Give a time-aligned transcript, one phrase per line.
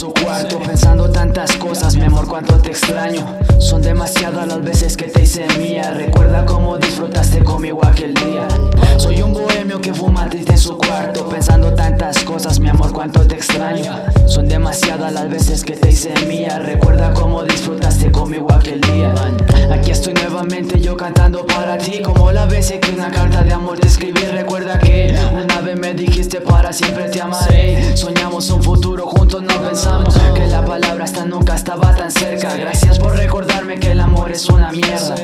[0.00, 3.26] cuarto pensando tantas cosas, mi amor, cuánto te extraño.
[3.58, 5.92] Son demasiadas las veces que te hice mía.
[5.94, 8.48] Recuerda cómo disfrutaste conmigo aquel día.
[8.96, 13.20] Soy un bohemio que fuma triste en su cuarto, pensando tantas cosas, mi amor, cuánto
[13.26, 13.92] te extraño.
[14.26, 16.58] Son demasiadas las veces que te hice mía.
[16.58, 19.14] Recuerda cómo disfrutaste conmigo aquel día.
[19.70, 23.78] Aquí estoy nuevamente yo cantando para ti, como la vez que una carta de amor
[23.78, 24.22] te escribí.
[24.22, 27.96] Recuerda que una vez me dijiste para siempre te amaré.
[27.96, 28.50] Soñamos
[32.56, 35.14] Gracias por recordarme que el amor es una mierda.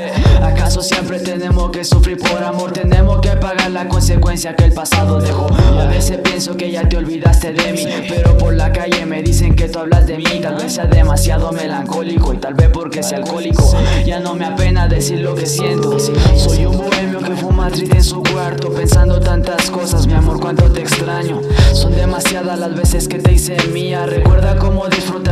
[0.42, 2.72] ¿Acaso siempre tenemos que sufrir por amor?
[2.72, 5.46] Tenemos que pagar la consecuencia que el pasado dejó.
[5.78, 9.54] a veces pienso que ya te olvidaste de mí, pero por la calle me dicen
[9.54, 10.40] que tú hablas de mí.
[10.42, 13.72] Tal vez sea demasiado melancólico y tal vez porque sea alcohólico.
[14.06, 15.98] Ya no me apena decir lo que siento.
[15.98, 20.70] Soy un bohemio que fuma triste en su cuarto, pensando tantas cosas, mi amor, cuánto
[20.72, 21.40] te extraño.
[21.72, 24.06] Son demasiadas las veces que te hice mía.
[24.06, 25.27] Recuerda cómo disfrutaste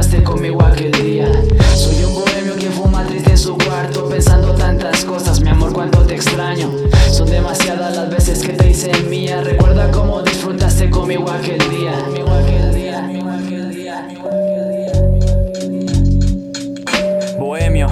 [17.38, 17.88] Bohemio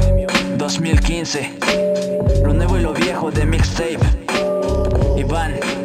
[0.56, 1.50] 2015
[2.44, 3.98] Lo nuevo y lo viejo de mixtape.
[5.16, 5.83] Iván.